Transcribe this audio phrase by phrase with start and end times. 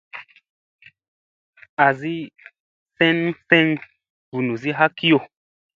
[1.85, 2.15] Azi
[3.49, 3.67] seŋ
[4.29, 5.19] vunuzi ha kiyo.